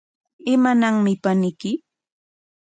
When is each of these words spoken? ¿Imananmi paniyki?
¿Imananmi 0.53 1.13
paniyki? 1.23 1.71